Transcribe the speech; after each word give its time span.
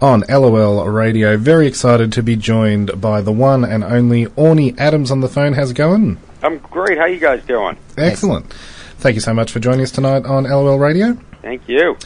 on 0.00 0.24
LOL 0.28 0.84
Radio. 0.88 1.36
Very 1.36 1.66
excited 1.66 2.12
to 2.12 2.22
be 2.22 2.36
joined 2.36 3.00
by 3.00 3.20
the 3.20 3.32
one 3.32 3.64
and 3.64 3.82
only 3.84 4.26
Orny 4.26 4.78
Adams 4.78 5.10
on 5.10 5.20
the 5.20 5.28
phone. 5.28 5.54
How's 5.54 5.70
it 5.70 5.76
going? 5.76 6.18
I'm 6.42 6.58
great. 6.58 6.98
How 6.98 7.06
you 7.06 7.18
guys 7.18 7.44
doing? 7.44 7.76
Excellent. 7.96 8.52
Thank 8.98 9.14
you 9.14 9.20
so 9.20 9.34
much 9.34 9.50
for 9.52 9.60
joining 9.60 9.82
us 9.82 9.90
tonight 9.90 10.24
on 10.24 10.44
LOL 10.44 10.78
Radio. 10.78 11.16
Thank 11.42 11.68
you. 11.68 11.96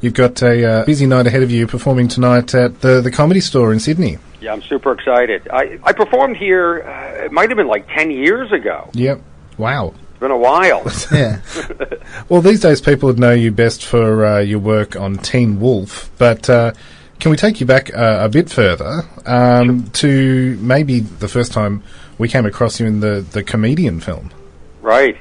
You've 0.00 0.14
got 0.14 0.42
a 0.42 0.64
uh, 0.64 0.84
busy 0.84 1.06
night 1.06 1.26
ahead 1.26 1.42
of 1.42 1.50
you 1.50 1.66
performing 1.66 2.08
tonight 2.08 2.54
at 2.54 2.80
the, 2.80 3.00
the 3.00 3.10
Comedy 3.10 3.40
Store 3.40 3.72
in 3.72 3.78
Sydney. 3.80 4.18
Yeah, 4.40 4.52
I'm 4.52 4.62
super 4.62 4.92
excited. 4.92 5.46
I, 5.52 5.78
I 5.84 5.92
performed 5.92 6.36
here, 6.36 6.82
uh, 6.82 7.24
it 7.26 7.32
might 7.32 7.50
have 7.50 7.56
been 7.56 7.68
like 7.68 7.86
10 7.94 8.10
years 8.10 8.50
ago. 8.50 8.90
Yep. 8.94 9.22
Wow. 9.58 9.94
It's 10.10 10.18
been 10.18 10.32
a 10.32 10.36
while. 10.36 10.82
Yeah. 11.12 11.40
Well, 12.28 12.40
these 12.40 12.60
days 12.60 12.80
people 12.80 13.06
would 13.08 13.18
know 13.18 13.32
you 13.32 13.52
best 13.52 13.84
for 13.84 14.24
uh, 14.24 14.38
your 14.40 14.58
work 14.58 14.96
on 14.96 15.18
Teen 15.18 15.60
Wolf, 15.60 16.10
but 16.18 16.50
uh, 16.50 16.72
can 17.22 17.30
we 17.30 17.36
take 17.36 17.60
you 17.60 17.66
back 17.66 17.94
uh, 17.94 18.18
a 18.22 18.28
bit 18.28 18.50
further 18.50 19.02
um, 19.26 19.84
to 19.92 20.58
maybe 20.60 20.98
the 20.98 21.28
first 21.28 21.52
time 21.52 21.80
we 22.18 22.28
came 22.28 22.44
across 22.44 22.80
you 22.80 22.86
in 22.86 22.98
the, 22.98 23.24
the 23.30 23.44
comedian 23.44 24.00
film? 24.00 24.30
right. 24.80 25.16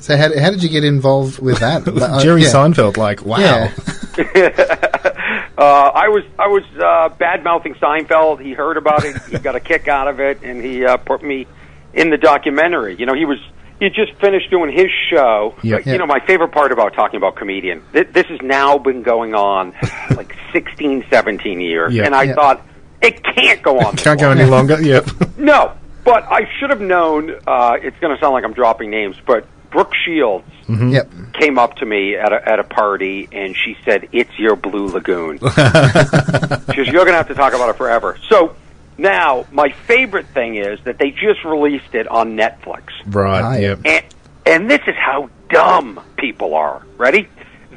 So 0.00 0.16
how, 0.16 0.36
how 0.38 0.50
did 0.50 0.62
you 0.64 0.68
get 0.68 0.84
involved 0.84 1.38
with 1.38 1.60
that? 1.60 1.86
Uh, 1.96 2.20
Jerry 2.20 2.42
yeah. 2.42 2.48
Seinfeld, 2.48 2.96
like, 2.96 3.24
wow. 3.24 3.38
Yeah. 3.38 5.12
Uh, 5.58 5.90
I 5.94 6.08
was 6.08 6.22
I 6.38 6.48
was 6.48 6.64
uh, 6.78 7.08
bad 7.16 7.42
mouthing 7.42 7.76
Seinfeld. 7.76 8.42
He 8.42 8.52
heard 8.52 8.76
about 8.76 9.06
it. 9.06 9.16
He 9.22 9.38
got 9.38 9.56
a 9.56 9.60
kick 9.60 9.88
out 9.88 10.06
of 10.06 10.20
it, 10.20 10.42
and 10.42 10.62
he 10.62 10.84
uh, 10.84 10.98
put 10.98 11.22
me 11.22 11.46
in 11.94 12.10
the 12.10 12.18
documentary. 12.18 12.94
You 12.96 13.06
know, 13.06 13.14
he 13.14 13.24
was 13.24 13.38
he 13.78 13.84
had 13.86 13.94
just 13.94 14.12
finished 14.20 14.50
doing 14.50 14.72
his 14.72 14.86
show. 15.10 15.54
Yeah. 15.62 15.76
But, 15.76 15.86
You 15.86 15.98
know, 15.98 16.06
my 16.06 16.20
favorite 16.26 16.52
part 16.52 16.72
about 16.72 16.94
talking 16.94 17.16
about 17.18 17.36
comedian. 17.36 17.82
Th- 17.92 18.08
this 18.12 18.26
has 18.26 18.40
now 18.42 18.78
been 18.78 19.02
going 19.02 19.34
on 19.34 19.74
like 20.16 20.34
16, 20.52 21.04
17 21.10 21.60
years, 21.60 21.94
Yeah. 21.94 22.04
and 22.04 22.14
I 22.14 22.24
Yeah. 22.24 22.34
thought 22.34 22.62
it 23.02 23.22
can't 23.22 23.62
go 23.62 23.78
on. 23.78 23.94
this 23.94 24.04
Can't 24.04 24.18
go 24.20 24.28
long. 24.28 24.38
any 24.38 24.48
longer. 24.50 24.80
Yep. 24.82 25.06
No, 25.38 25.72
but 26.04 26.24
I 26.24 26.48
should 26.58 26.70
have 26.70 26.80
known. 26.80 27.36
Uh, 27.46 27.76
it's 27.82 27.98
going 28.00 28.14
to 28.14 28.20
sound 28.20 28.32
like 28.32 28.44
I'm 28.44 28.54
dropping 28.54 28.90
names, 28.90 29.16
but 29.26 29.46
Brooke 29.70 29.92
Shields 30.04 30.44
Mm-hmm. 30.66 30.88
Yep. 30.88 31.10
came 31.34 31.58
up 31.60 31.76
to 31.76 31.86
me 31.86 32.16
at 32.16 32.32
a, 32.32 32.48
at 32.48 32.58
a 32.58 32.64
party 32.64 33.28
and 33.30 33.54
she 33.56 33.76
said, 33.84 34.08
"It's 34.10 34.36
your 34.36 34.56
Blue 34.56 34.88
Lagoon." 34.88 35.38
she 35.38 35.44
goes, 35.44 36.88
"You're 36.88 37.04
going 37.04 37.12
to 37.12 37.18
have 37.18 37.28
to 37.28 37.34
talk 37.34 37.52
about 37.54 37.68
it 37.68 37.76
forever." 37.76 38.18
So 38.28 38.56
now, 38.98 39.46
my 39.52 39.70
favorite 39.86 40.26
thing 40.28 40.56
is 40.56 40.78
that 40.84 40.98
they 40.98 41.10
just 41.10 41.44
released 41.44 41.94
it 41.94 42.08
on 42.08 42.36
Netflix, 42.36 42.84
right. 43.06 43.42
Right. 43.42 43.60
Yep. 43.62 43.80
and 43.84 44.04
and 44.46 44.70
this 44.70 44.80
is 44.86 44.94
how 44.96 45.28
dumb 45.50 46.00
people 46.16 46.54
are. 46.54 46.82
Ready? 46.96 47.28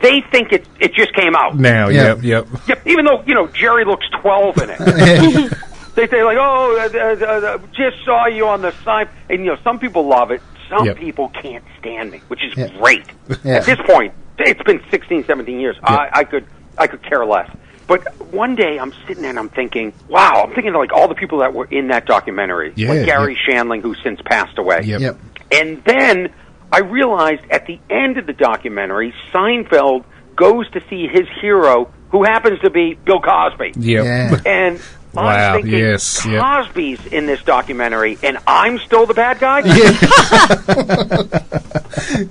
They 0.02 0.22
think 0.32 0.54
it 0.54 0.66
it 0.80 0.94
just 0.94 1.14
came 1.14 1.36
out. 1.36 1.58
Now. 1.58 1.90
Yeah. 1.90 2.16
Yep. 2.16 2.24
Yep. 2.24 2.48
Yep, 2.68 2.88
even 2.88 3.06
though 3.06 3.24
you 3.26 3.34
know 3.36 3.48
Jerry 3.48 3.84
looks 3.86 4.06
twelve 4.22 4.58
in 4.60 4.70
it. 4.70 4.78
they 5.96 6.08
say 6.08 6.24
like, 6.24 6.38
"Oh, 6.40 6.78
uh, 6.78 6.98
uh, 6.98 7.26
uh, 7.26 7.58
just 7.74 8.04
saw 8.06 8.28
you 8.28 8.48
on 8.48 8.62
the 8.62 8.72
sign," 8.86 9.10
and 9.30 9.40
you 9.44 9.48
know 9.52 9.58
some 9.64 9.78
people 9.80 10.08
love 10.08 10.32
it, 10.32 10.42
some 10.70 10.86
Yep. 10.86 10.98
people 10.98 11.30
can't 11.30 11.64
stand 11.80 12.12
me, 12.12 12.22
which 12.30 12.42
is 12.44 12.56
Yeah. 12.56 12.70
great. 12.80 13.06
Yeah. 13.44 13.56
At 13.56 13.66
this 13.66 13.80
point, 13.86 14.14
it's 14.38 14.62
been 14.64 14.82
16, 14.90 15.26
17 15.26 15.60
years. 15.60 15.76
I, 15.84 16.10
I 16.14 16.24
could 16.24 16.46
I 16.78 16.88
could 16.88 17.04
care 17.04 17.26
less. 17.26 17.50
But 17.90 18.22
one 18.32 18.56
day 18.56 18.78
I'm 18.78 18.94
sitting 19.08 19.24
there 19.24 19.32
and 19.32 19.40
I'm 19.40 19.50
thinking, 19.50 19.94
wow, 20.08 20.44
I'm 20.46 20.54
thinking 20.54 20.70
of 20.70 20.76
like 20.76 20.94
all 20.94 21.08
the 21.08 21.16
people 21.16 21.40
that 21.40 21.56
were 21.56 21.66
in 21.66 21.88
that 21.88 22.06
documentary, 22.06 22.72
Yeah, 22.76 22.90
like 22.90 23.06
Garry 23.08 23.36
Shandling, 23.50 23.82
who 23.82 23.96
since 23.96 24.22
passed 24.22 24.60
away. 24.60 24.82
Yep. 24.84 25.02
Yep. 25.02 25.18
And 25.52 25.84
then 25.86 26.32
I 26.72 26.82
realized 26.82 27.42
at 27.50 27.66
the 27.66 27.80
end 27.90 28.20
of 28.20 28.28
the 28.28 28.34
documentary, 28.34 29.12
Seinfeld 29.34 30.06
goes 30.36 30.70
to 30.70 30.84
see 30.88 31.08
his 31.08 31.28
hero, 31.42 31.92
who 32.12 32.24
happens 32.24 32.60
to 32.62 32.70
be 32.70 32.94
Bill 32.94 33.22
Cosby. 33.22 33.74
Yep. 33.76 34.06
Yeah. 34.06 34.40
And 34.46 34.80
Wow, 35.12 35.24
I'm 35.24 35.62
thinking, 35.64 35.80
yes, 35.80 36.24
yep. 36.24 36.40
Cosby's 36.40 37.04
in 37.08 37.26
this 37.26 37.42
documentary, 37.42 38.20
and 38.22 38.38
I'm 38.46 38.78
still 38.78 39.08
the 39.08 39.16
bad 39.16 39.40
guy. 39.40 39.62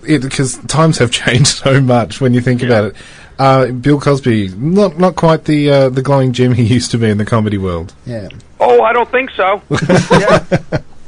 Because 0.07 0.59
times 0.69 0.99
have 0.99 1.11
changed 1.11 1.49
so 1.49 1.81
much 1.81 2.21
when 2.21 2.35
you 2.35 2.41
think 2.41 2.63
about 2.63 2.85
it. 2.85 2.97
Uh, 3.39 3.67
Bill 3.73 4.01
Cosby, 4.01 4.49
not 4.57 4.99
not 4.99 5.15
quite 5.17 5.45
the 5.45 5.71
uh, 5.71 5.89
the 5.91 6.03
glowing 6.03 6.33
gem 6.33 6.53
he 6.53 6.63
used 6.75 6.91
to 6.91 6.99
be 6.99 7.09
in 7.09 7.19
the 7.19 7.25
comedy 7.25 7.59
world. 7.59 7.95
Yeah. 8.07 8.29
Oh, 8.61 8.83
I 8.83 8.93
don't 8.93 9.11
think 9.11 9.31
so. 9.31 9.63
yeah, 10.11 10.45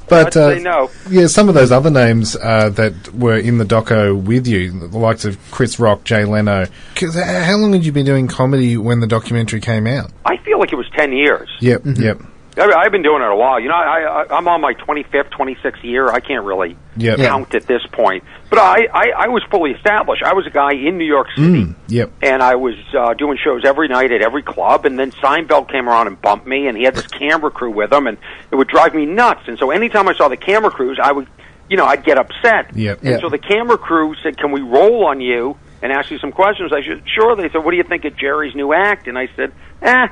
But 0.08 0.36
uh, 0.36 0.54
no. 0.60 0.90
yeah, 1.08 1.26
some 1.26 1.48
of 1.48 1.54
those 1.56 1.70
other 1.72 1.90
names 1.90 2.36
uh, 2.36 2.68
that 2.70 3.12
were 3.14 3.36
in 3.36 3.58
the 3.58 3.64
doco 3.64 4.14
with 4.20 4.46
you, 4.46 4.70
the 4.88 4.98
likes 4.98 5.24
of 5.24 5.36
Chris 5.50 5.78
Rock, 5.80 6.04
Jay 6.04 6.24
Leno. 6.24 6.66
'Cause, 6.94 7.14
how 7.16 7.56
long 7.56 7.72
had 7.72 7.84
you 7.84 7.92
been 7.92 8.06
doing 8.06 8.28
comedy 8.28 8.76
when 8.76 9.00
the 9.00 9.06
documentary 9.08 9.60
came 9.60 9.86
out? 9.88 10.10
I 10.24 10.36
feel 10.38 10.58
like 10.60 10.72
it 10.72 10.76
was 10.76 10.88
ten 10.96 11.12
years. 11.12 11.48
Yep, 11.60 11.82
yep, 11.96 12.20
I- 12.20 12.24
I've 12.56 12.90
been 12.92 13.02
doing 13.02 13.22
it 13.22 13.30
a 13.30 13.36
while. 13.36 13.60
You 13.60 13.68
know, 13.68 13.74
I, 13.74 14.24
I, 14.28 14.36
I'm 14.36 14.48
on 14.48 14.60
my 14.60 14.74
25th, 14.74 15.30
26th 15.30 15.82
year. 15.84 16.08
I 16.08 16.20
can't 16.20 16.44
really 16.44 16.76
Yep. 16.96 17.18
count 17.18 17.54
at 17.54 17.66
this 17.66 17.80
point. 17.92 18.24
But 18.50 18.58
I, 18.58 18.86
I, 18.92 19.06
I 19.16 19.28
was 19.28 19.42
fully 19.50 19.70
established. 19.70 20.22
I 20.24 20.34
was 20.34 20.46
a 20.46 20.50
guy 20.50 20.72
in 20.72 20.98
New 20.98 21.04
York 21.06 21.28
City. 21.36 21.64
Mm, 21.66 21.74
yep. 21.88 22.10
and 22.20 22.42
I 22.42 22.56
was 22.56 22.74
uh, 22.98 23.14
doing 23.14 23.38
shows 23.42 23.64
every 23.64 23.88
night 23.88 24.10
at 24.12 24.20
every 24.22 24.42
club. 24.42 24.84
And 24.84 24.98
then 24.98 25.12
Seinfeld 25.12 25.70
came 25.70 25.88
around 25.88 26.08
and 26.08 26.20
bumped 26.20 26.46
me, 26.46 26.66
and 26.66 26.76
he 26.76 26.82
had 26.84 26.94
this 26.96 27.06
camera 27.06 27.50
crew 27.50 27.70
with 27.70 27.92
him, 27.92 28.06
and 28.08 28.18
it 28.50 28.56
would 28.56 28.68
drive 28.68 28.94
me 28.94 29.06
nuts. 29.06 29.42
And 29.46 29.56
so 29.58 29.70
anytime 29.70 30.08
I 30.08 30.14
saw 30.14 30.28
the 30.28 30.36
camera 30.36 30.70
crews, 30.72 30.98
I 31.02 31.12
would, 31.12 31.28
you 31.70 31.76
know, 31.76 31.86
I'd 31.86 32.04
get 32.04 32.18
upset. 32.18 32.74
Yep. 32.76 32.98
And 33.02 33.08
Yeah. 33.10 33.18
so 33.20 33.28
the 33.28 33.38
camera 33.38 33.78
crew 33.78 34.14
said, 34.22 34.36
"Can 34.36 34.50
we 34.50 34.60
roll 34.60 35.06
on 35.06 35.20
you 35.20 35.56
and 35.82 35.92
ask 35.92 36.10
you 36.10 36.18
some 36.18 36.32
questions?" 36.32 36.72
I 36.72 36.82
said, 36.82 37.02
"Sure." 37.06 37.36
They 37.36 37.48
said, 37.50 37.64
"What 37.64 37.70
do 37.70 37.76
you 37.76 37.84
think 37.84 38.04
of 38.04 38.16
Jerry's 38.16 38.56
new 38.56 38.74
act?" 38.74 39.06
And 39.06 39.16
I 39.16 39.28
said, 39.36 39.52
"Eh, 39.80 40.08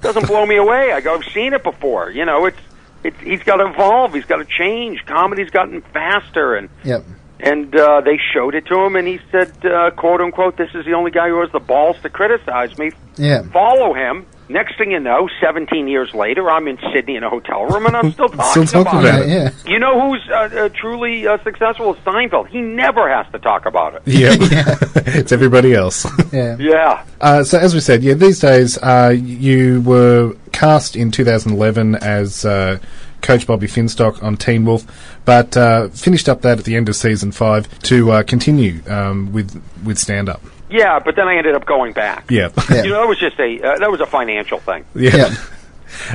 doesn't 0.00 0.26
blow 0.26 0.44
me 0.46 0.56
away." 0.56 0.92
I 0.92 1.00
go, 1.00 1.14
"I've 1.14 1.24
seen 1.32 1.52
it 1.54 1.62
before. 1.62 2.10
You 2.10 2.24
know, 2.24 2.46
it's." 2.46 2.58
It's, 3.04 3.16
he's 3.20 3.44
got 3.44 3.58
to 3.58 3.66
evolve. 3.68 4.12
He's 4.12 4.24
got 4.24 4.38
to 4.38 4.44
change. 4.44 5.06
Comedy's 5.06 5.50
gotten 5.50 5.82
faster, 5.82 6.56
and 6.56 6.68
Yep. 6.82 7.04
and 7.38 7.76
uh, 7.76 8.00
they 8.00 8.18
showed 8.34 8.56
it 8.56 8.66
to 8.66 8.74
him, 8.82 8.96
and 8.96 9.06
he 9.06 9.20
said, 9.30 9.52
uh, 9.64 9.92
"quote 9.92 10.20
unquote, 10.20 10.56
this 10.56 10.70
is 10.74 10.84
the 10.84 10.94
only 10.94 11.12
guy 11.12 11.28
who 11.28 11.40
has 11.40 11.52
the 11.52 11.60
balls 11.60 11.96
to 12.02 12.08
criticize 12.10 12.76
me." 12.76 12.90
Yeah. 13.16 13.42
Follow 13.52 13.94
him. 13.94 14.26
Next 14.50 14.78
thing 14.78 14.90
you 14.92 15.00
know, 15.00 15.28
17 15.42 15.88
years 15.88 16.14
later, 16.14 16.50
I'm 16.50 16.68
in 16.68 16.78
Sydney 16.92 17.16
in 17.16 17.22
a 17.22 17.28
hotel 17.28 17.66
room, 17.66 17.84
and 17.84 17.94
I'm 17.94 18.12
still 18.12 18.28
talking, 18.30 18.64
Still 18.64 18.82
talking 18.84 19.00
about, 19.00 19.20
about 19.20 19.28
it. 19.28 19.28
it. 19.28 19.54
Yeah. 19.66 19.70
You 19.72 19.78
know 19.78 20.00
who's 20.08 20.26
uh, 20.30 20.34
uh, 20.34 20.68
truly 20.70 21.26
uh, 21.26 21.36
successful 21.44 21.94
is 21.94 22.00
Seinfeld. 22.00 22.48
He 22.48 22.62
never 22.62 23.08
has 23.10 23.30
to 23.32 23.38
talk 23.38 23.66
about 23.66 23.94
it. 23.94 24.02
Yep. 24.06 24.38
it's 25.14 25.32
everybody 25.32 25.74
else. 25.74 26.06
Yeah. 26.32 26.56
Yeah. 26.58 27.04
Uh, 27.20 27.44
so 27.44 27.58
as 27.58 27.74
we 27.74 27.80
said, 27.80 28.02
yeah, 28.02 28.14
these 28.14 28.40
days 28.40 28.78
uh, 28.78 29.14
you 29.14 29.82
were 29.82 30.34
cast 30.52 30.96
in 30.96 31.10
2011 31.10 31.96
as 31.96 32.44
uh, 32.46 32.78
Coach 33.20 33.46
Bobby 33.46 33.66
Finstock 33.66 34.22
on 34.22 34.36
Teen 34.38 34.64
Wolf, 34.64 34.84
but 35.26 35.56
uh, 35.56 35.88
finished 35.88 36.28
up 36.28 36.40
that 36.42 36.58
at 36.58 36.64
the 36.64 36.74
end 36.76 36.88
of 36.88 36.96
season 36.96 37.32
five 37.32 37.68
to 37.80 38.12
uh, 38.12 38.22
continue 38.22 38.80
um, 38.88 39.30
with 39.32 39.62
with 39.84 39.98
stand 39.98 40.28
up. 40.28 40.40
Yeah, 40.70 40.98
but 40.98 41.16
then 41.16 41.28
I 41.28 41.36
ended 41.36 41.54
up 41.54 41.64
going 41.66 41.92
back. 41.92 42.30
Yeah, 42.30 42.50
Yeah. 42.70 42.82
You 42.82 42.90
know, 42.90 43.00
that 43.00 43.08
was 43.08 43.18
just 43.18 43.38
a 43.38 43.60
uh, 43.62 43.78
that 43.78 43.90
was 43.90 44.00
a 44.00 44.06
financial 44.06 44.58
thing. 44.58 44.84
yeah. 44.94 45.16
Yeah. 45.16 45.34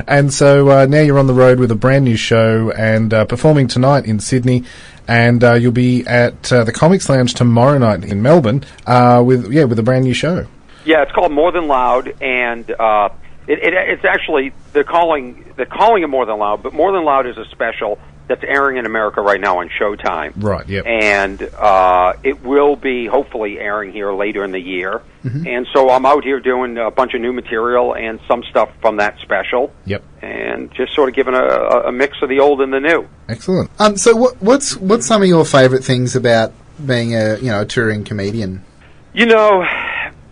And 0.06 0.32
so 0.32 0.70
uh, 0.70 0.86
now 0.86 1.00
you're 1.00 1.18
on 1.18 1.26
the 1.26 1.34
road 1.34 1.58
with 1.58 1.70
a 1.72 1.74
brand 1.74 2.04
new 2.04 2.16
show 2.16 2.70
and 2.70 3.12
uh, 3.12 3.24
performing 3.24 3.66
tonight 3.66 4.06
in 4.06 4.20
Sydney, 4.20 4.62
and 5.08 5.42
uh, 5.42 5.54
you'll 5.54 5.72
be 5.72 6.06
at 6.06 6.52
uh, 6.52 6.62
the 6.62 6.70
Comics 6.70 7.08
Lounge 7.08 7.34
tomorrow 7.34 7.76
night 7.78 8.04
in 8.04 8.22
Melbourne 8.22 8.64
uh, 8.86 9.20
with 9.26 9.52
yeah 9.52 9.64
with 9.64 9.78
a 9.80 9.82
brand 9.82 10.04
new 10.04 10.14
show. 10.14 10.46
Yeah, 10.84 11.02
it's 11.02 11.10
called 11.10 11.32
More 11.32 11.50
Than 11.50 11.66
Loud, 11.66 12.14
and 12.22 12.70
uh, 12.70 13.08
it, 13.48 13.58
it, 13.58 13.74
it's 13.74 14.04
actually 14.04 14.52
they're 14.72 14.84
calling 14.84 15.44
they're 15.56 15.66
calling 15.66 16.04
it 16.04 16.08
More 16.08 16.24
Than 16.24 16.38
Loud, 16.38 16.62
but 16.62 16.72
More 16.72 16.92
Than 16.92 17.04
Loud 17.04 17.26
is 17.26 17.36
a 17.36 17.44
special 17.46 17.98
that's 18.26 18.42
airing 18.42 18.78
in 18.78 18.86
America 18.86 19.20
right 19.20 19.40
now 19.40 19.58
on 19.60 19.68
Showtime. 19.68 20.32
Right. 20.36 20.66
Yep. 20.66 20.86
And 20.86 21.42
uh, 21.42 22.14
it 22.22 22.42
will 22.42 22.74
be 22.74 23.06
hopefully 23.06 23.58
airing 23.58 23.92
here 23.92 24.12
later 24.12 24.44
in 24.44 24.50
the 24.52 24.60
year. 24.60 25.02
Mm-hmm. 25.24 25.46
And 25.46 25.66
so 25.74 25.90
I'm 25.90 26.06
out 26.06 26.24
here 26.24 26.40
doing 26.40 26.78
a 26.78 26.90
bunch 26.90 27.12
of 27.14 27.20
new 27.20 27.32
material 27.34 27.94
and 27.94 28.20
some 28.26 28.42
stuff 28.44 28.70
from 28.80 28.96
that 28.96 29.18
special, 29.20 29.72
Yep. 29.86 30.02
and 30.22 30.72
just 30.74 30.94
sort 30.94 31.08
of 31.10 31.14
giving 31.14 31.34
a, 31.34 31.42
a, 31.42 31.88
a 31.88 31.92
mix 31.92 32.16
of 32.22 32.28
the 32.30 32.40
old 32.40 32.60
and 32.62 32.72
the 32.72 32.80
new. 32.80 33.06
Excellent. 33.28 33.70
Um. 33.78 33.96
So 33.96 34.16
what, 34.16 34.40
what's 34.40 34.76
what's 34.76 35.06
some 35.06 35.20
of 35.22 35.28
your 35.28 35.44
favourite 35.44 35.84
things 35.84 36.16
about 36.16 36.52
being 36.84 37.14
a 37.14 37.36
you 37.36 37.46
know 37.48 37.60
a 37.62 37.66
touring 37.66 38.04
comedian? 38.04 38.64
You 39.12 39.26
know, 39.26 39.64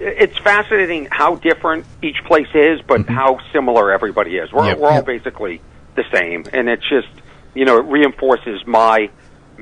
it's 0.00 0.36
fascinating 0.38 1.08
how 1.10 1.36
different 1.36 1.86
each 2.02 2.22
place 2.24 2.48
is, 2.54 2.80
but 2.86 3.06
how 3.08 3.38
similar 3.52 3.92
everybody 3.92 4.36
is. 4.36 4.50
We're, 4.52 4.66
Yep. 4.66 4.78
we're 4.78 4.88
all 4.88 4.94
Yep. 4.96 5.06
basically 5.06 5.60
the 5.94 6.04
same, 6.12 6.44
and 6.52 6.68
it's 6.68 6.86
just 6.88 7.08
you 7.54 7.64
know 7.64 7.78
it 7.78 7.86
reinforces 7.86 8.66
my 8.66 9.10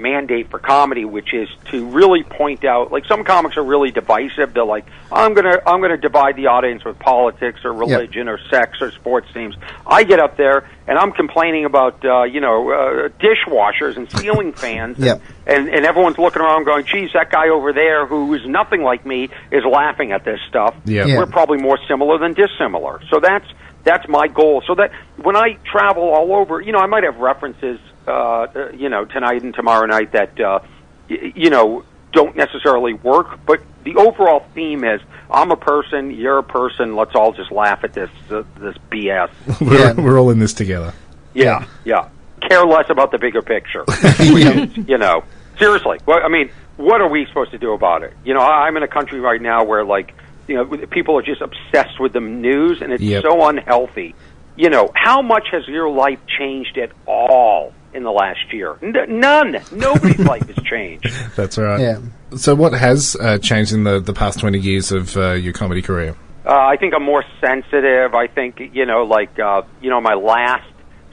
mandate 0.00 0.50
for 0.50 0.58
comedy, 0.58 1.04
which 1.04 1.32
is 1.34 1.48
to 1.70 1.86
really 1.86 2.22
point 2.22 2.64
out. 2.64 2.90
Like 2.90 3.04
some 3.06 3.24
comics 3.24 3.56
are 3.56 3.64
really 3.64 3.90
divisive. 3.90 4.54
They're 4.54 4.64
like, 4.64 4.86
I'm 5.12 5.34
gonna 5.34 5.60
I'm 5.66 5.80
gonna 5.80 5.96
divide 5.96 6.36
the 6.36 6.46
audience 6.46 6.84
with 6.84 6.98
politics 6.98 7.60
or 7.64 7.72
religion 7.72 8.28
or 8.28 8.38
sex 8.50 8.80
or 8.80 8.90
sports 8.92 9.28
teams. 9.32 9.54
I 9.86 10.04
get 10.04 10.18
up 10.18 10.36
there 10.36 10.68
and 10.86 10.98
I'm 10.98 11.12
complaining 11.12 11.64
about 11.64 12.04
uh, 12.04 12.24
you 12.24 12.40
know 12.40 12.70
uh, 12.70 13.08
dishwashers 13.20 13.96
and 13.96 14.10
ceiling 14.12 14.52
fans. 14.54 14.98
Yep. 14.98 15.22
And, 15.46 15.68
and 15.68 15.84
everyone's 15.84 16.18
looking 16.18 16.42
around 16.42 16.64
going, 16.64 16.84
geez, 16.84 17.10
that 17.14 17.30
guy 17.30 17.48
over 17.48 17.72
there 17.72 18.06
who 18.06 18.32
is 18.34 18.46
nothing 18.46 18.82
like 18.82 19.04
me 19.04 19.30
is 19.50 19.64
laughing 19.64 20.12
at 20.12 20.24
this 20.24 20.38
stuff. 20.48 20.76
Yeah. 20.84 21.06
Yeah. 21.06 21.18
We're 21.18 21.26
probably 21.26 21.58
more 21.58 21.78
similar 21.88 22.18
than 22.18 22.34
dissimilar. 22.34 23.00
So 23.10 23.18
that's 23.18 23.46
that's 23.84 24.08
my 24.08 24.28
goal. 24.28 24.62
So 24.66 24.74
that 24.76 24.92
when 25.22 25.36
I 25.36 25.54
travel 25.64 26.02
all 26.04 26.34
over, 26.34 26.60
you 26.60 26.72
know, 26.72 26.78
I 26.78 26.86
might 26.86 27.04
have 27.04 27.16
references, 27.16 27.78
uh, 28.06 28.10
uh, 28.12 28.70
you 28.74 28.88
know, 28.88 29.04
tonight 29.04 29.42
and 29.42 29.54
tomorrow 29.54 29.86
night 29.86 30.12
that, 30.12 30.38
uh, 30.40 30.60
y- 31.08 31.32
you 31.34 31.50
know, 31.50 31.84
don't 32.12 32.36
necessarily 32.36 32.94
work, 32.94 33.38
but 33.46 33.60
the 33.84 33.96
overall 33.96 34.44
theme 34.54 34.84
is 34.84 35.00
I'm 35.30 35.50
a 35.52 35.56
person, 35.56 36.10
you're 36.10 36.38
a 36.38 36.42
person. 36.42 36.96
Let's 36.96 37.14
all 37.14 37.32
just 37.32 37.52
laugh 37.52 37.84
at 37.84 37.92
this 37.94 38.10
uh, 38.30 38.42
this 38.58 38.76
BS. 38.90 39.30
we're, 39.60 39.78
Yeah. 39.78 39.92
we're 39.92 40.18
all 40.18 40.30
in 40.30 40.38
this 40.40 40.52
together. 40.52 40.92
Yeah, 41.34 41.66
yeah. 41.84 42.08
Care 42.48 42.64
less 42.66 42.90
about 42.90 43.12
the 43.12 43.18
bigger 43.18 43.42
picture. 43.42 43.84
Yeah. 44.18 44.64
you 44.86 44.98
know, 44.98 45.22
seriously. 45.58 45.98
Well, 46.06 46.18
I 46.24 46.28
mean, 46.28 46.50
what 46.78 47.00
are 47.00 47.08
we 47.08 47.26
supposed 47.26 47.52
to 47.52 47.58
do 47.58 47.72
about 47.74 48.02
it? 48.02 48.12
You 48.24 48.34
know, 48.34 48.40
I- 48.40 48.66
I'm 48.66 48.76
in 48.76 48.82
a 48.82 48.88
country 48.88 49.20
right 49.20 49.40
now 49.40 49.62
where, 49.64 49.84
like, 49.84 50.12
you 50.50 50.56
know, 50.56 50.64
people 50.88 51.16
are 51.16 51.22
just 51.22 51.40
obsessed 51.40 52.00
with 52.00 52.12
the 52.12 52.20
news, 52.20 52.82
and 52.82 52.92
it's 52.92 53.02
Yep. 53.02 53.22
so 53.22 53.46
unhealthy. 53.48 54.14
You 54.56 54.68
know, 54.68 54.90
how 54.94 55.22
much 55.22 55.46
has 55.52 55.66
your 55.68 55.88
life 55.88 56.18
changed 56.38 56.76
at 56.76 56.90
all 57.06 57.72
in 57.94 58.02
the 58.02 58.10
last 58.10 58.52
year? 58.52 58.76
N- 58.82 59.20
none. 59.20 59.58
Nobody's 59.72 60.18
life 60.34 60.46
has 60.48 60.62
changed. 60.64 61.06
That's 61.36 61.56
right. 61.56 61.80
Yeah. 61.80 61.98
So, 62.36 62.54
what 62.56 62.72
has 62.74 63.16
uh, 63.20 63.38
changed 63.38 63.72
in 63.72 63.84
the, 63.84 64.00
the 64.00 64.12
past 64.12 64.40
20 64.40 64.58
years 64.58 64.90
of 64.92 65.16
uh, 65.16 65.32
your 65.32 65.52
comedy 65.52 65.82
career? 65.82 66.16
Uh, 66.44 66.50
I 66.52 66.76
think 66.76 66.94
I'm 66.94 67.04
more 67.04 67.24
sensitive. 67.40 68.14
I 68.14 68.26
think 68.26 68.60
you 68.72 68.86
know, 68.86 69.04
like 69.04 69.38
uh, 69.38 69.62
you 69.80 69.88
know, 69.88 70.00
my 70.00 70.14
last 70.14 70.64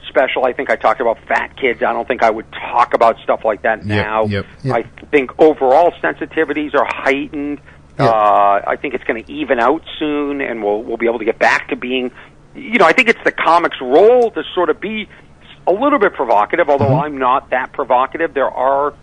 special. 0.08 0.44
I 0.46 0.52
think 0.52 0.70
I 0.70 0.76
talked 0.76 1.00
about 1.00 1.18
fat 1.28 1.56
kids. 1.56 1.82
I 1.82 1.92
don't 1.92 2.08
think 2.08 2.22
I 2.22 2.30
would 2.30 2.50
talk 2.52 2.94
about 2.94 3.18
stuff 3.22 3.44
like 3.44 3.62
that 3.62 3.84
now. 3.84 4.24
yep, 4.24 4.46
yep. 4.64 4.74
I 4.74 4.82
think 5.10 5.38
overall 5.38 5.92
sensitivities 6.02 6.74
are 6.74 6.86
heightened. 6.88 7.60
Yep. 7.98 8.08
Uh, 8.08 8.60
I 8.66 8.76
think 8.80 8.94
it's 8.94 9.04
going 9.04 9.24
to 9.24 9.32
even 9.32 9.58
out 9.60 9.82
soon, 9.98 10.40
and 10.40 10.62
we'll 10.62 10.82
we'll 10.82 10.96
be 10.96 11.06
able 11.06 11.18
to 11.18 11.24
get 11.24 11.38
back 11.38 11.68
to 11.68 11.76
being. 11.76 12.10
You 12.54 12.78
know, 12.78 12.84
I 12.86 12.92
think 12.92 13.08
it's 13.08 13.22
the 13.24 13.32
comics' 13.32 13.76
role 13.80 14.30
to 14.30 14.42
sort 14.54 14.70
of 14.70 14.80
be 14.80 15.08
a 15.66 15.72
little 15.72 15.98
bit 15.98 16.14
provocative. 16.14 16.68
Although 16.70 16.96
I'm 16.98 17.18
not 17.18 17.50
that 17.50 17.72
provocative, 17.72 18.34
there 18.34 18.50
are 18.50 18.94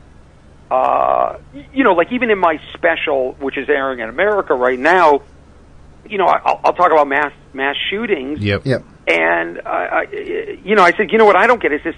uh, 0.72 1.38
you 1.74 1.84
know, 1.84 1.94
like 1.94 2.12
even 2.12 2.32
in 2.32 2.40
my 2.40 2.60
special, 2.74 3.34
which 3.34 3.58
is 3.58 3.70
airing 3.70 4.00
in 4.00 4.10
America 4.10 4.54
right 4.56 4.80
now, 4.80 5.22
you 6.10 6.18
know, 6.18 6.26
I- 6.26 6.42
I'll, 6.44 6.62
I'll 6.66 6.74
talk 6.74 6.92
about 6.92 7.08
mass 7.08 7.32
mass 7.54 7.76
shootings. 7.90 8.40
Yep. 8.40 8.66
Yep. 8.66 8.84
And 9.08 9.62
I, 9.66 9.70
I, 9.86 10.02
you 10.64 10.74
know, 10.76 10.82
I 10.84 10.92
said, 10.98 11.12
you 11.12 11.18
know 11.20 11.26
what 11.26 11.36
I 11.36 11.46
don't 11.46 11.62
get 11.62 11.72
is 11.72 11.84
this, 11.84 11.96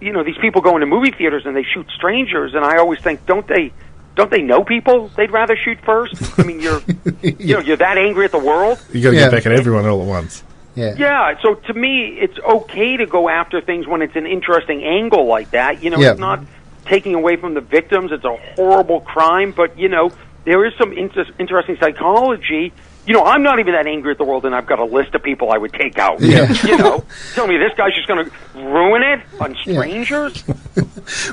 you 0.00 0.12
know, 0.12 0.22
these 0.22 0.38
people 0.40 0.60
go 0.60 0.74
into 0.76 0.86
movie 0.86 1.10
theaters 1.10 1.42
and 1.46 1.56
they 1.56 1.64
shoot 1.64 1.86
strangers, 1.96 2.54
and 2.54 2.64
I 2.64 2.76
always 2.76 3.00
think, 3.00 3.26
don't 3.26 3.46
they, 3.48 3.72
don't 4.14 4.30
they 4.30 4.42
know 4.42 4.62
people 4.64 5.08
they'd 5.16 5.30
rather 5.30 5.56
shoot 5.56 5.78
first? 5.84 6.38
I 6.38 6.44
mean, 6.44 6.60
you're, 6.60 6.80
you 7.22 7.54
know, 7.54 7.60
you're 7.60 7.76
that 7.78 7.98
angry 7.98 8.24
at 8.24 8.32
the 8.32 8.38
world. 8.38 8.82
You 8.92 9.02
got 9.02 9.10
to 9.10 9.16
Yeah. 9.16 9.22
get 9.24 9.32
back 9.32 9.46
at 9.46 9.52
everyone 9.52 9.86
all 9.86 10.00
at 10.00 10.06
once. 10.06 10.42
Yeah. 10.74 10.94
Yeah, 10.96 11.34
so 11.40 11.54
to 11.54 11.74
me, 11.74 12.18
it's 12.20 12.38
okay 12.38 12.96
to 12.96 13.06
go 13.06 13.28
after 13.28 13.60
things 13.60 13.86
when 13.86 14.02
it's 14.02 14.16
an 14.16 14.26
interesting 14.26 14.82
angle 14.84 15.26
like 15.26 15.50
that. 15.52 15.82
You 15.84 15.90
know, 15.90 15.98
Yeah. 16.00 16.12
it's 16.12 16.20
not 16.20 16.40
taking 16.84 17.14
away 17.14 17.36
from 17.36 17.54
the 17.54 17.60
victims. 17.60 18.10
It's 18.12 18.24
a 18.24 18.36
horrible 18.56 19.00
crime, 19.00 19.52
but 19.52 19.78
you 19.78 19.88
know, 19.88 20.10
there 20.44 20.64
is 20.64 20.74
some 20.78 20.92
inter- 20.92 21.26
interesting 21.38 21.76
psychology. 21.80 22.72
You 23.06 23.12
know, 23.12 23.24
I'm 23.24 23.42
not 23.42 23.58
even 23.58 23.74
that 23.74 23.86
angry 23.86 24.12
at 24.12 24.18
the 24.18 24.24
world, 24.24 24.46
and 24.46 24.54
I've 24.54 24.66
got 24.66 24.78
a 24.78 24.84
list 24.84 25.14
of 25.14 25.22
people 25.22 25.52
I 25.52 25.58
would 25.58 25.72
take 25.72 25.98
out. 25.98 26.20
Yeah. 26.20 26.52
You 26.64 26.78
know, 26.78 27.04
tell 27.34 27.46
me 27.46 27.58
this 27.58 27.72
guy's 27.76 27.94
just 27.94 28.08
going 28.08 28.24
to 28.24 28.30
ruin 28.54 29.02
it 29.02 29.20
on 29.38 29.54
strangers. 29.56 30.42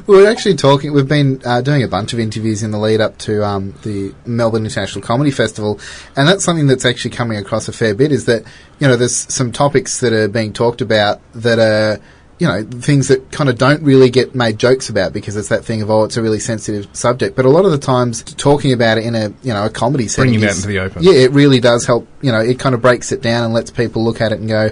We 0.05 0.17
were 0.17 0.27
actually 0.27 0.55
talking. 0.55 0.91
We've 0.91 1.07
been 1.07 1.41
uh, 1.45 1.61
doing 1.61 1.83
a 1.83 1.87
bunch 1.87 2.11
of 2.11 2.19
interviews 2.19 2.63
in 2.63 2.71
the 2.71 2.77
lead 2.77 2.99
up 2.99 3.17
to 3.19 3.45
um, 3.45 3.73
the 3.83 4.13
Melbourne 4.25 4.65
International 4.65 5.01
Comedy 5.01 5.31
Festival, 5.31 5.79
and 6.17 6.27
that's 6.27 6.43
something 6.43 6.67
that's 6.67 6.83
actually 6.83 7.11
coming 7.11 7.37
across 7.37 7.69
a 7.69 7.71
fair 7.71 7.95
bit. 7.95 8.11
Is 8.11 8.25
that 8.25 8.43
you 8.79 8.87
know 8.87 8.97
there's 8.97 9.15
some 9.15 9.53
topics 9.53 10.01
that 10.01 10.11
are 10.11 10.27
being 10.27 10.51
talked 10.51 10.81
about 10.81 11.21
that 11.33 11.59
are 11.59 12.01
you 12.41 12.47
know 12.47 12.63
things 12.63 13.07
that 13.09 13.31
kind 13.31 13.51
of 13.51 13.57
don't 13.59 13.83
really 13.83 14.09
get 14.09 14.33
made 14.33 14.57
jokes 14.57 14.89
about 14.89 15.13
because 15.13 15.37
it's 15.37 15.49
that 15.49 15.63
thing 15.63 15.83
of 15.83 15.91
oh 15.91 16.05
it's 16.05 16.17
a 16.17 16.23
really 16.23 16.39
sensitive 16.39 16.87
subject. 16.91 17.35
But 17.35 17.45
a 17.45 17.49
lot 17.49 17.65
of 17.65 17.71
the 17.71 17.77
times 17.77 18.23
talking 18.23 18.73
about 18.73 18.97
it 18.97 19.05
in 19.05 19.13
a 19.13 19.29
you 19.43 19.53
know 19.53 19.65
a 19.65 19.69
comedy 19.69 20.07
setting, 20.07 20.31
Bringing 20.31 20.47
it 20.47 20.49
out 20.49 20.55
into 20.55 20.67
the 20.67 20.79
open. 20.79 21.03
Yeah, 21.03 21.13
it 21.13 21.31
really 21.33 21.59
does 21.59 21.85
help. 21.85 22.07
You 22.21 22.31
know, 22.31 22.39
it 22.39 22.57
kind 22.57 22.73
of 22.73 22.81
breaks 22.81 23.11
it 23.11 23.21
down 23.21 23.45
and 23.45 23.53
lets 23.53 23.69
people 23.69 24.03
look 24.03 24.21
at 24.21 24.31
it 24.31 24.39
and 24.39 24.49
go, 24.49 24.71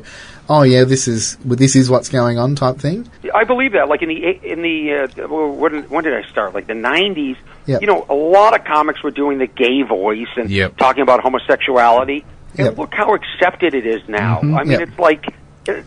oh 0.49 0.63
yeah, 0.63 0.83
this 0.83 1.07
is 1.07 1.37
well, 1.45 1.57
this 1.57 1.75
is 1.75 1.91
what's 1.91 2.09
going 2.09 2.39
on 2.39 2.55
type 2.55 2.77
thing. 2.77 3.07
I 3.35 3.43
believe 3.43 3.73
that. 3.73 3.87
Like 3.87 4.01
in 4.01 4.09
the 4.09 4.51
in 4.51 4.63
the 4.63 5.07
uh, 5.23 5.27
when 5.53 5.83
when 5.89 6.03
did 6.03 6.15
I 6.15 6.27
start? 6.29 6.55
Like 6.55 6.65
the 6.65 6.73
'90s. 6.73 7.37
Yep. 7.67 7.81
You 7.81 7.87
know, 7.87 8.03
a 8.09 8.15
lot 8.15 8.59
of 8.59 8.65
comics 8.65 9.03
were 9.03 9.11
doing 9.11 9.37
the 9.37 9.45
gay 9.45 9.83
voice 9.83 10.27
and 10.37 10.49
Yep. 10.49 10.77
talking 10.77 11.03
about 11.03 11.19
homosexuality. 11.21 12.25
And 12.57 12.65
Yep. 12.69 12.77
look 12.79 12.93
how 12.95 13.13
accepted 13.13 13.75
it 13.75 13.85
is 13.85 14.01
now. 14.07 14.39
Mhm. 14.41 14.57
I 14.59 14.63
mean, 14.63 14.79
Yep. 14.79 14.89
it's 14.89 14.97
like 14.99 15.25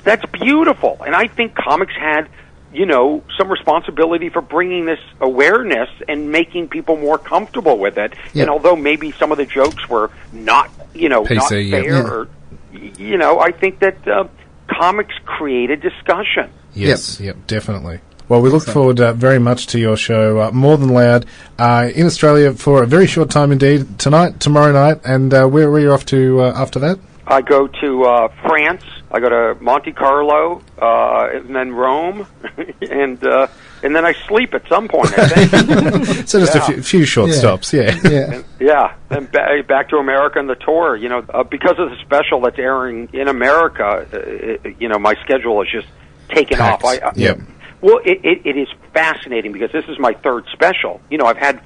that's 0.04 0.24
beautiful. 0.26 1.02
And 1.04 1.14
I 1.14 1.26
think 1.26 1.54
comics 1.54 1.94
had, 1.94 2.28
you 2.72 2.86
know, 2.86 3.22
some 3.38 3.50
responsibility 3.50 4.28
for 4.28 4.40
bringing 4.40 4.86
this 4.86 5.00
awareness 5.20 5.90
and 6.08 6.30
making 6.30 6.68
people 6.68 6.96
more 6.96 7.18
comfortable 7.18 7.78
with 7.78 7.98
it. 7.98 8.14
Yep. 8.32 8.42
And 8.42 8.50
although 8.50 8.76
maybe 8.76 9.12
some 9.12 9.32
of 9.32 9.38
the 9.38 9.46
jokes 9.46 9.88
were 9.88 10.10
not, 10.32 10.70
you 10.94 11.08
know, 11.08 11.22
not 11.22 11.48
fair, 11.48 11.60
yep. 11.60 11.84
Yeah. 11.84 12.02
or 12.02 12.28
you 12.72 13.18
know, 13.18 13.38
I 13.38 13.52
think 13.52 13.80
that 13.80 14.06
uh, 14.08 14.28
comics 14.66 15.14
created 15.24 15.80
discussion. 15.80 16.50
Yes, 16.74 17.20
yep, 17.20 17.36
definitely. 17.46 18.00
Well, 18.28 18.40
we 18.40 18.48
look 18.48 18.64
forward 18.64 18.98
uh, 18.98 19.12
very 19.12 19.38
much 19.38 19.66
to 19.68 19.78
your 19.78 19.96
show, 19.96 20.40
uh, 20.40 20.50
More 20.52 20.78
Than 20.78 20.88
Loud, 20.88 21.26
uh, 21.58 21.90
in 21.94 22.06
Australia 22.06 22.54
for 22.54 22.82
a 22.82 22.86
very 22.86 23.06
short 23.06 23.30
time 23.30 23.52
indeed, 23.52 23.98
tonight, 23.98 24.40
tomorrow 24.40 24.72
night, 24.72 25.02
and 25.04 25.34
uh, 25.34 25.46
where 25.46 25.70
were 25.70 25.80
you 25.80 25.92
off 25.92 26.06
to 26.06 26.40
uh, 26.40 26.52
after 26.56 26.78
that? 26.78 26.98
I 27.32 27.40
go 27.40 27.66
to 27.66 28.04
uh, 28.04 28.28
France. 28.46 28.84
I 29.10 29.20
go 29.20 29.28
to 29.28 29.60
Monte 29.62 29.92
Carlo, 29.92 30.62
uh, 30.80 31.28
and 31.32 31.54
then 31.54 31.72
Rome, 31.72 32.26
and 32.82 33.22
uh, 33.26 33.46
and 33.82 33.94
then 33.96 34.04
I 34.04 34.12
sleep 34.28 34.54
at 34.54 34.66
some 34.68 34.86
point. 34.88 35.12
I 35.18 35.28
think. 35.28 36.06
So 36.28 36.38
just 36.40 36.54
Yeah. 36.54 36.62
a 36.62 36.64
few, 36.66 36.82
few 36.82 37.04
short 37.04 37.30
Yeah. 37.30 37.36
stops, 37.36 37.72
yeah. 37.72 37.98
Yeah. 38.04 38.42
yeah, 38.60 38.94
and 39.10 39.30
ba- 39.32 39.62
back 39.66 39.88
to 39.90 39.96
America 39.96 40.38
and 40.38 40.48
the 40.48 40.54
tour. 40.54 40.94
You 40.96 41.08
know, 41.08 41.24
uh, 41.32 41.42
because 41.42 41.78
of 41.78 41.90
the 41.90 41.96
special 42.02 42.40
that's 42.42 42.58
airing 42.58 43.08
in 43.12 43.28
America, 43.28 44.06
uh, 44.12 44.16
it, 44.18 44.76
you 44.78 44.88
know, 44.88 44.98
my 44.98 45.14
schedule 45.24 45.60
is 45.62 45.68
just 45.70 45.88
taken 46.28 46.58
Packed. 46.58 46.84
off. 46.84 46.90
I, 47.02 47.06
I, 47.08 47.12
Yep. 47.16 47.40
Well, 47.80 47.98
it, 48.04 48.20
it, 48.24 48.46
it 48.46 48.56
is 48.56 48.68
fascinating 48.94 49.52
because 49.52 49.72
this 49.72 49.84
is 49.88 49.98
my 49.98 50.12
third 50.12 50.44
special. 50.52 51.00
You 51.10 51.18
know, 51.18 51.26
I've 51.26 51.36
had 51.38 51.60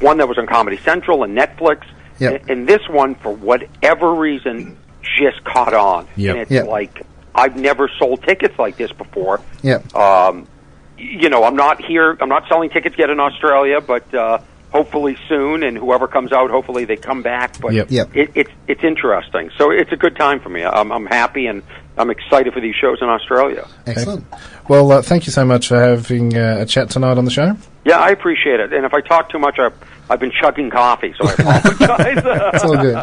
one 0.00 0.16
that 0.18 0.28
was 0.28 0.36
on 0.38 0.46
Comedy 0.46 0.78
Central 0.78 1.22
and 1.24 1.36
Netflix, 1.38 1.84
Yep. 2.18 2.40
and, 2.42 2.50
and 2.50 2.66
this 2.68 2.88
one, 2.88 3.14
for 3.16 3.32
whatever 3.32 4.12
reason, 4.14 4.76
just 5.18 5.44
caught 5.44 5.74
on. 5.74 6.06
Yep. 6.16 6.30
And 6.32 6.42
it's 6.42 6.50
Yep. 6.50 6.66
like 6.66 7.02
I've 7.34 7.56
never 7.56 7.88
sold 7.98 8.22
tickets 8.22 8.58
like 8.58 8.76
this 8.76 8.92
before. 8.92 9.40
Yeah. 9.62 9.78
Um, 9.94 10.46
you 10.96 11.28
know, 11.28 11.44
I'm 11.44 11.56
not 11.56 11.84
here. 11.84 12.16
I'm 12.20 12.28
not 12.28 12.46
selling 12.48 12.70
tickets 12.70 12.96
yet 12.96 13.10
in 13.10 13.18
Australia, 13.18 13.80
but 13.80 14.12
uh, 14.14 14.38
hopefully 14.72 15.16
soon. 15.28 15.64
And 15.64 15.76
whoever 15.76 16.06
comes 16.06 16.32
out, 16.32 16.50
hopefully 16.50 16.84
they 16.84 16.96
come 16.96 17.22
back. 17.22 17.60
But 17.60 17.72
Yep. 17.74 17.90
Yep. 17.90 18.16
It, 18.16 18.30
it's 18.34 18.50
it's 18.68 18.84
interesting. 18.84 19.50
So 19.58 19.70
it's 19.70 19.90
a 19.92 19.96
good 19.96 20.16
time 20.16 20.38
for 20.40 20.48
me. 20.48 20.64
I'm, 20.64 20.92
I'm 20.92 21.06
happy 21.06 21.46
and 21.46 21.62
I'm 21.98 22.10
excited 22.10 22.52
for 22.54 22.60
these 22.60 22.74
shows 22.76 22.98
in 23.02 23.08
Australia. 23.08 23.66
Excellent. 23.86 24.24
Well, 24.68 24.90
uh, 24.92 25.02
thank 25.02 25.26
you 25.26 25.32
so 25.32 25.44
much 25.44 25.68
for 25.68 25.76
having 25.80 26.36
uh, 26.36 26.58
a 26.60 26.66
chat 26.66 26.90
tonight 26.90 27.18
on 27.18 27.24
the 27.24 27.30
show. 27.30 27.56
Yeah, 27.84 27.98
I 27.98 28.10
appreciate 28.10 28.60
it. 28.60 28.72
And 28.72 28.84
if 28.86 28.94
I 28.94 29.00
talk 29.00 29.30
too 29.30 29.38
much, 29.38 29.58
I, 29.58 29.70
I've 30.10 30.20
been 30.20 30.30
chugging 30.30 30.70
coffee, 30.70 31.14
so 31.18 31.26
I 31.26 31.32
apologize. 31.38 32.50
It's 32.54 32.64
all 32.64 32.76
good. 32.76 32.94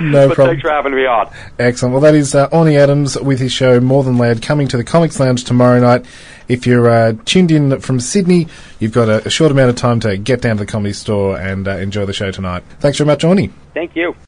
No 0.00 0.28
but 0.28 0.34
problem. 0.34 0.48
thanks 0.48 0.62
for 0.62 0.70
having 0.70 0.94
me 0.94 1.04
on. 1.04 1.30
Excellent. 1.58 1.92
Well, 1.92 2.00
that 2.00 2.14
is 2.14 2.34
uh, 2.34 2.48
Orny 2.48 2.78
Adams 2.78 3.20
with 3.20 3.38
his 3.38 3.52
show 3.52 3.80
More 3.80 4.02
Than 4.02 4.16
Loud 4.16 4.40
coming 4.40 4.66
to 4.68 4.78
the 4.78 4.84
Comics 4.84 5.20
Lounge 5.20 5.44
tomorrow 5.44 5.78
night. 5.78 6.06
If 6.48 6.66
you're 6.66 6.88
uh, 6.88 7.12
tuned 7.26 7.50
in 7.50 7.80
from 7.80 8.00
Sydney, 8.00 8.48
you've 8.78 8.92
got 8.92 9.08
a, 9.08 9.26
a 9.26 9.30
short 9.30 9.50
amount 9.52 9.70
of 9.70 9.76
time 9.76 10.00
to 10.00 10.16
get 10.16 10.40
down 10.40 10.56
to 10.56 10.64
the 10.64 10.70
comedy 10.70 10.94
store 10.94 11.38
and 11.38 11.68
uh, 11.68 11.72
enjoy 11.72 12.06
the 12.06 12.14
show 12.14 12.30
tonight. 12.30 12.62
Thanks 12.80 12.96
very 12.96 13.06
much, 13.06 13.22
Orny. 13.22 13.50
Thank 13.74 13.94
you. 13.94 14.16